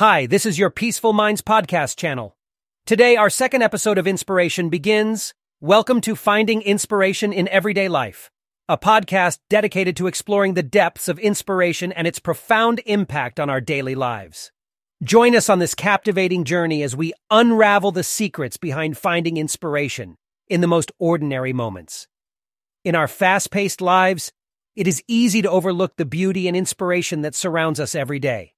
Hi, 0.00 0.24
this 0.24 0.46
is 0.46 0.58
your 0.58 0.70
Peaceful 0.70 1.12
Minds 1.12 1.42
podcast 1.42 1.96
channel. 1.96 2.34
Today, 2.86 3.16
our 3.16 3.28
second 3.28 3.60
episode 3.60 3.98
of 3.98 4.06
Inspiration 4.06 4.70
begins. 4.70 5.34
Welcome 5.60 6.00
to 6.00 6.16
Finding 6.16 6.62
Inspiration 6.62 7.34
in 7.34 7.46
Everyday 7.48 7.86
Life, 7.86 8.30
a 8.66 8.78
podcast 8.78 9.40
dedicated 9.50 9.98
to 9.98 10.06
exploring 10.06 10.54
the 10.54 10.62
depths 10.62 11.06
of 11.06 11.18
inspiration 11.18 11.92
and 11.92 12.06
its 12.06 12.18
profound 12.18 12.80
impact 12.86 13.38
on 13.38 13.50
our 13.50 13.60
daily 13.60 13.94
lives. 13.94 14.50
Join 15.04 15.36
us 15.36 15.50
on 15.50 15.58
this 15.58 15.74
captivating 15.74 16.44
journey 16.44 16.82
as 16.82 16.96
we 16.96 17.12
unravel 17.30 17.92
the 17.92 18.02
secrets 18.02 18.56
behind 18.56 18.96
finding 18.96 19.36
inspiration 19.36 20.16
in 20.48 20.62
the 20.62 20.66
most 20.66 20.90
ordinary 20.98 21.52
moments. 21.52 22.08
In 22.86 22.94
our 22.94 23.06
fast 23.06 23.50
paced 23.50 23.82
lives, 23.82 24.32
it 24.74 24.88
is 24.88 25.04
easy 25.08 25.42
to 25.42 25.50
overlook 25.50 25.96
the 25.98 26.06
beauty 26.06 26.48
and 26.48 26.56
inspiration 26.56 27.20
that 27.20 27.34
surrounds 27.34 27.78
us 27.78 27.94
every 27.94 28.18
day. 28.18 28.54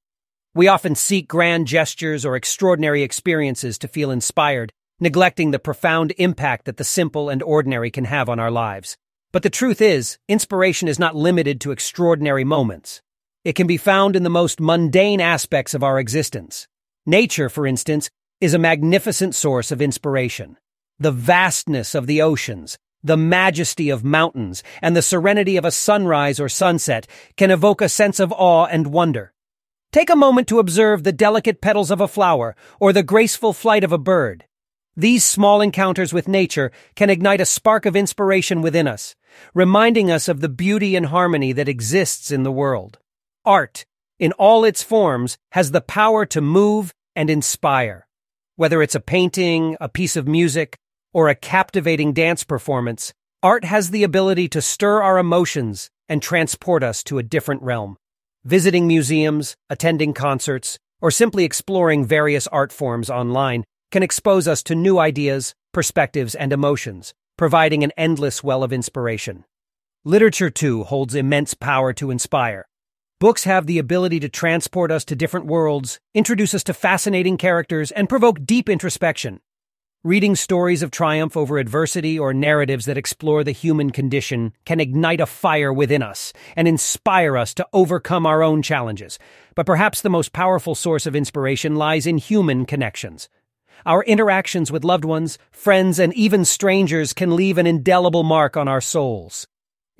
We 0.54 0.68
often 0.68 0.94
seek 0.94 1.28
grand 1.28 1.66
gestures 1.66 2.26
or 2.26 2.36
extraordinary 2.36 3.02
experiences 3.02 3.78
to 3.78 3.88
feel 3.88 4.10
inspired, 4.10 4.70
neglecting 5.00 5.50
the 5.50 5.58
profound 5.58 6.12
impact 6.18 6.66
that 6.66 6.76
the 6.76 6.84
simple 6.84 7.30
and 7.30 7.42
ordinary 7.42 7.90
can 7.90 8.04
have 8.04 8.28
on 8.28 8.38
our 8.38 8.50
lives. 8.50 8.98
But 9.32 9.44
the 9.44 9.48
truth 9.48 9.80
is, 9.80 10.18
inspiration 10.28 10.88
is 10.88 10.98
not 10.98 11.16
limited 11.16 11.58
to 11.62 11.70
extraordinary 11.70 12.44
moments. 12.44 13.00
It 13.46 13.54
can 13.54 13.66
be 13.66 13.78
found 13.78 14.14
in 14.14 14.24
the 14.24 14.28
most 14.28 14.60
mundane 14.60 15.22
aspects 15.22 15.72
of 15.72 15.82
our 15.82 15.98
existence. 15.98 16.68
Nature, 17.06 17.48
for 17.48 17.66
instance, 17.66 18.10
is 18.42 18.52
a 18.52 18.58
magnificent 18.58 19.34
source 19.34 19.72
of 19.72 19.80
inspiration. 19.80 20.58
The 20.98 21.12
vastness 21.12 21.94
of 21.94 22.06
the 22.06 22.20
oceans, 22.20 22.76
the 23.02 23.16
majesty 23.16 23.88
of 23.88 24.04
mountains, 24.04 24.62
and 24.82 24.94
the 24.94 25.00
serenity 25.00 25.56
of 25.56 25.64
a 25.64 25.70
sunrise 25.70 26.38
or 26.38 26.50
sunset 26.50 27.06
can 27.38 27.50
evoke 27.50 27.80
a 27.80 27.88
sense 27.88 28.20
of 28.20 28.32
awe 28.32 28.66
and 28.66 28.88
wonder. 28.88 29.31
Take 29.92 30.08
a 30.08 30.16
moment 30.16 30.48
to 30.48 30.58
observe 30.58 31.02
the 31.02 31.12
delicate 31.12 31.60
petals 31.60 31.90
of 31.90 32.00
a 32.00 32.08
flower 32.08 32.56
or 32.80 32.94
the 32.94 33.02
graceful 33.02 33.52
flight 33.52 33.84
of 33.84 33.92
a 33.92 33.98
bird. 33.98 34.46
These 34.96 35.22
small 35.22 35.60
encounters 35.60 36.14
with 36.14 36.26
nature 36.26 36.72
can 36.94 37.10
ignite 37.10 37.42
a 37.42 37.46
spark 37.46 37.84
of 37.84 37.94
inspiration 37.94 38.62
within 38.62 38.88
us, 38.88 39.14
reminding 39.52 40.10
us 40.10 40.28
of 40.28 40.40
the 40.40 40.48
beauty 40.48 40.96
and 40.96 41.06
harmony 41.06 41.52
that 41.52 41.68
exists 41.68 42.30
in 42.30 42.42
the 42.42 42.50
world. 42.50 43.00
Art, 43.44 43.84
in 44.18 44.32
all 44.32 44.64
its 44.64 44.82
forms, 44.82 45.36
has 45.50 45.72
the 45.72 45.82
power 45.82 46.24
to 46.24 46.40
move 46.40 46.94
and 47.14 47.28
inspire. 47.28 48.06
Whether 48.56 48.80
it's 48.80 48.94
a 48.94 49.00
painting, 49.00 49.76
a 49.78 49.90
piece 49.90 50.16
of 50.16 50.26
music, 50.26 50.78
or 51.12 51.28
a 51.28 51.34
captivating 51.34 52.14
dance 52.14 52.44
performance, 52.44 53.12
art 53.42 53.64
has 53.64 53.90
the 53.90 54.04
ability 54.04 54.48
to 54.48 54.62
stir 54.62 55.02
our 55.02 55.18
emotions 55.18 55.90
and 56.08 56.22
transport 56.22 56.82
us 56.82 57.04
to 57.04 57.18
a 57.18 57.22
different 57.22 57.60
realm. 57.60 57.98
Visiting 58.44 58.88
museums, 58.88 59.54
attending 59.70 60.12
concerts, 60.12 60.76
or 61.00 61.12
simply 61.12 61.44
exploring 61.44 62.04
various 62.04 62.48
art 62.48 62.72
forms 62.72 63.08
online 63.08 63.62
can 63.92 64.02
expose 64.02 64.48
us 64.48 64.64
to 64.64 64.74
new 64.74 64.98
ideas, 64.98 65.54
perspectives, 65.72 66.34
and 66.34 66.52
emotions, 66.52 67.14
providing 67.38 67.84
an 67.84 67.92
endless 67.96 68.42
well 68.42 68.64
of 68.64 68.72
inspiration. 68.72 69.44
Literature, 70.04 70.50
too, 70.50 70.82
holds 70.82 71.14
immense 71.14 71.54
power 71.54 71.92
to 71.92 72.10
inspire. 72.10 72.66
Books 73.20 73.44
have 73.44 73.66
the 73.66 73.78
ability 73.78 74.18
to 74.18 74.28
transport 74.28 74.90
us 74.90 75.04
to 75.04 75.14
different 75.14 75.46
worlds, 75.46 76.00
introduce 76.12 76.52
us 76.52 76.64
to 76.64 76.74
fascinating 76.74 77.36
characters, 77.36 77.92
and 77.92 78.08
provoke 78.08 78.44
deep 78.44 78.68
introspection. 78.68 79.38
Reading 80.04 80.34
stories 80.34 80.82
of 80.82 80.90
triumph 80.90 81.36
over 81.36 81.58
adversity 81.58 82.18
or 82.18 82.34
narratives 82.34 82.86
that 82.86 82.98
explore 82.98 83.44
the 83.44 83.52
human 83.52 83.90
condition 83.90 84.52
can 84.64 84.80
ignite 84.80 85.20
a 85.20 85.26
fire 85.26 85.72
within 85.72 86.02
us 86.02 86.32
and 86.56 86.66
inspire 86.66 87.36
us 87.36 87.54
to 87.54 87.68
overcome 87.72 88.26
our 88.26 88.42
own 88.42 88.62
challenges. 88.62 89.16
But 89.54 89.64
perhaps 89.64 90.00
the 90.02 90.10
most 90.10 90.32
powerful 90.32 90.74
source 90.74 91.06
of 91.06 91.14
inspiration 91.14 91.76
lies 91.76 92.04
in 92.04 92.18
human 92.18 92.66
connections. 92.66 93.28
Our 93.86 94.02
interactions 94.02 94.72
with 94.72 94.82
loved 94.82 95.04
ones, 95.04 95.38
friends, 95.52 96.00
and 96.00 96.12
even 96.14 96.44
strangers 96.44 97.12
can 97.12 97.36
leave 97.36 97.56
an 97.56 97.68
indelible 97.68 98.24
mark 98.24 98.56
on 98.56 98.66
our 98.66 98.80
souls. 98.80 99.46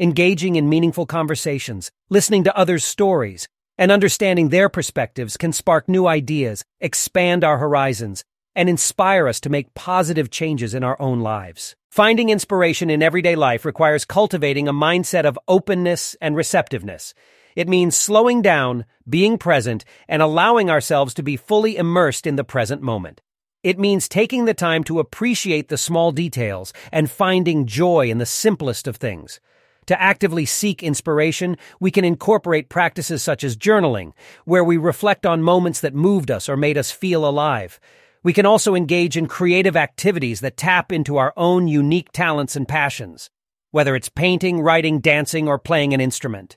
Engaging 0.01 0.57
in 0.57 0.69
meaningful 0.69 1.07
conversations, 1.07 1.93
listening 2.11 2.43
to 2.43 2.57
others' 2.57 2.83
stories, 2.83 3.47
and 3.79 3.93
understanding 3.93 4.49
their 4.49 4.69
perspectives 4.69 5.37
can 5.37 5.53
spark 5.53 5.89
new 5.89 6.09
ideas, 6.09 6.65
expand 6.81 7.45
our 7.45 7.59
horizons, 7.59 8.25
and 8.55 8.69
inspire 8.69 9.29
us 9.29 9.41
to 9.41 9.51
make 9.51 9.75
positive 9.75 10.31
changes 10.31 10.75
in 10.75 10.85
our 10.85 11.01
own 11.01 11.21
lives. 11.21 11.77
Finding 11.91 12.31
inspiration 12.31 12.89
in 12.91 13.03
everyday 13.03 13.37
life 13.37 13.65
requires 13.65 14.05
cultivating 14.05 14.67
a 14.67 14.73
mindset 14.73 15.25
of 15.25 15.39
openness 15.47 16.17
and 16.21 16.35
receptiveness. 16.37 17.13
It 17.55 17.69
means 17.69 17.95
slowing 17.95 18.41
down, 18.41 18.87
being 19.09 19.37
present, 19.37 19.85
and 20.09 20.23
allowing 20.23 20.71
ourselves 20.71 21.13
to 21.15 21.23
be 21.23 21.37
fully 21.37 21.77
immersed 21.77 22.27
in 22.27 22.37
the 22.37 22.45
present 22.45 22.81
moment. 22.81 23.21
It 23.63 23.79
means 23.79 24.09
taking 24.09 24.45
the 24.47 24.55
time 24.55 24.83
to 24.85 24.99
appreciate 24.99 25.69
the 25.69 25.77
small 25.77 26.13
details 26.13 26.73
and 26.91 27.11
finding 27.11 27.67
joy 27.67 28.11
in 28.11 28.19
the 28.19 28.27
simplest 28.27 28.89
of 28.89 28.97
things. 28.97 29.39
To 29.87 30.01
actively 30.01 30.47
seek 30.47 30.83
inspiration, 30.83 31.57
we 31.79 31.91
can 31.91 32.05
incorporate 32.05 32.69
practices 32.69 33.23
such 33.23 33.45
as 33.45 33.57
journaling, 33.57 34.13
where 34.45 34.65
we 34.65 34.77
reflect 34.77 35.27
on 35.27 35.43
moments 35.43 35.81
that 35.81 35.95
moved 35.95 36.31
us 36.31 36.49
or 36.49 36.57
made 36.57 36.79
us 36.79 36.91
feel 36.91 37.29
alive. 37.29 37.79
We 38.25 38.33
can 38.33 38.47
also 38.47 38.77
engage 38.77 39.17
in 39.17 39.27
creative 39.27 39.77
activities 39.77 40.41
that 40.41 40.57
tap 40.57 40.93
into 40.93 41.17
our 41.17 41.33
own 41.37 41.67
unique 41.67 42.13
talents 42.13 42.55
and 42.55 42.69
passions, 42.69 43.31
whether 43.73 43.97
it's 43.97 44.09
painting, 44.09 44.61
writing, 44.61 45.01
dancing, 45.01 45.49
or 45.49 45.59
playing 45.59 45.93
an 45.93 46.01
instrument. 46.01 46.57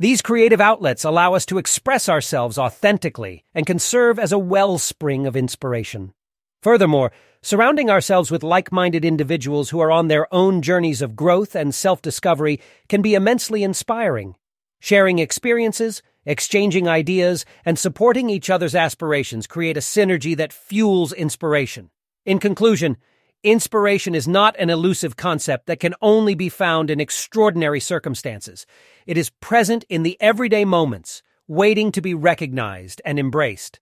These 0.00 0.22
creative 0.22 0.60
outlets 0.60 1.04
allow 1.04 1.34
us 1.34 1.46
to 1.46 1.58
express 1.58 2.08
ourselves 2.08 2.58
authentically 2.58 3.44
and 3.54 3.66
can 3.66 3.78
serve 3.78 4.18
as 4.18 4.32
a 4.32 4.38
wellspring 4.38 5.26
of 5.26 5.36
inspiration. 5.36 6.14
Furthermore, 6.62 7.12
surrounding 7.42 7.90
ourselves 7.90 8.30
with 8.30 8.42
like-minded 8.42 9.04
individuals 9.04 9.70
who 9.70 9.78
are 9.78 9.92
on 9.92 10.08
their 10.08 10.32
own 10.34 10.62
journeys 10.62 11.00
of 11.00 11.14
growth 11.14 11.54
and 11.54 11.72
self-discovery 11.72 12.60
can 12.88 13.02
be 13.02 13.14
immensely 13.14 13.62
inspiring. 13.62 14.34
Sharing 14.80 15.20
experiences, 15.20 16.02
Exchanging 16.28 16.86
ideas 16.86 17.46
and 17.64 17.78
supporting 17.78 18.28
each 18.28 18.50
other's 18.50 18.74
aspirations 18.74 19.46
create 19.46 19.78
a 19.78 19.80
synergy 19.80 20.36
that 20.36 20.52
fuels 20.52 21.10
inspiration. 21.14 21.88
In 22.26 22.38
conclusion, 22.38 22.98
inspiration 23.42 24.14
is 24.14 24.28
not 24.28 24.54
an 24.58 24.68
elusive 24.68 25.16
concept 25.16 25.64
that 25.64 25.80
can 25.80 25.94
only 26.02 26.34
be 26.34 26.50
found 26.50 26.90
in 26.90 27.00
extraordinary 27.00 27.80
circumstances. 27.80 28.66
It 29.06 29.16
is 29.16 29.30
present 29.40 29.86
in 29.88 30.02
the 30.02 30.18
everyday 30.20 30.66
moments, 30.66 31.22
waiting 31.46 31.90
to 31.92 32.02
be 32.02 32.12
recognized 32.12 33.00
and 33.06 33.18
embraced. 33.18 33.80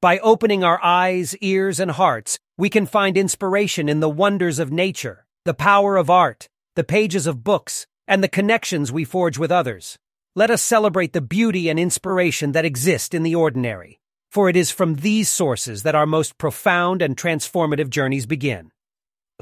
By 0.00 0.20
opening 0.20 0.62
our 0.62 0.78
eyes, 0.84 1.36
ears, 1.38 1.80
and 1.80 1.90
hearts, 1.90 2.38
we 2.56 2.70
can 2.70 2.86
find 2.86 3.16
inspiration 3.16 3.88
in 3.88 3.98
the 3.98 4.08
wonders 4.08 4.60
of 4.60 4.70
nature, 4.70 5.26
the 5.44 5.54
power 5.54 5.96
of 5.96 6.08
art, 6.08 6.48
the 6.76 6.84
pages 6.84 7.26
of 7.26 7.42
books, 7.42 7.88
and 8.06 8.22
the 8.22 8.28
connections 8.28 8.92
we 8.92 9.02
forge 9.02 9.38
with 9.38 9.50
others. 9.50 9.98
Let 10.36 10.52
us 10.52 10.62
celebrate 10.62 11.12
the 11.12 11.20
beauty 11.20 11.68
and 11.68 11.76
inspiration 11.76 12.52
that 12.52 12.64
exist 12.64 13.14
in 13.14 13.24
the 13.24 13.34
ordinary, 13.34 13.98
for 14.30 14.48
it 14.48 14.56
is 14.56 14.70
from 14.70 14.94
these 14.94 15.28
sources 15.28 15.82
that 15.82 15.96
our 15.96 16.06
most 16.06 16.38
profound 16.38 17.02
and 17.02 17.16
transformative 17.16 17.90
journeys 17.90 18.26
begin. 18.26 18.70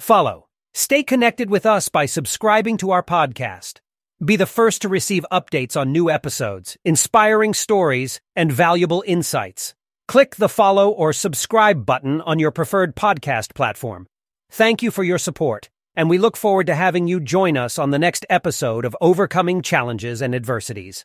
Follow. 0.01 0.49
Stay 0.73 1.03
connected 1.03 1.51
with 1.51 1.67
us 1.67 1.91
by 1.91 2.07
subscribing 2.07 2.79
to 2.79 2.91
our 2.91 3.03
podcast. 3.03 3.81
Be 4.25 4.37
the 4.37 4.47
first 4.47 4.81
to 4.81 4.89
receive 4.89 5.27
updates 5.31 5.79
on 5.79 5.93
new 5.93 6.09
episodes, 6.09 6.79
inspiring 6.87 7.53
stories, 7.53 8.23
and 8.35 8.51
valuable 8.51 9.05
insights. 9.07 9.75
Click 10.07 10.37
the 10.37 10.49
follow 10.49 10.89
or 10.89 11.13
subscribe 11.13 11.85
button 11.85 12.23
on 12.23 12.39
your 12.39 12.51
preferred 12.51 12.97
podcast 12.97 13.55
platform. 13.55 14.07
Thank 14.51 14.83
you 14.83 14.91
for 14.91 15.05
your 15.05 15.19
support 15.19 15.69
and 15.99 16.09
we 16.09 16.17
look 16.17 16.37
forward 16.37 16.69
to 16.69 16.77
having 16.77 17.09
you 17.09 17.19
join 17.19 17.57
us 17.57 17.77
on 17.77 17.91
the 17.91 17.99
next 17.99 18.25
episode 18.31 18.85
of 18.85 18.97
Overcoming 19.01 19.63
Challenges 19.63 20.23
and 20.23 20.33
Adversities. 20.33 21.05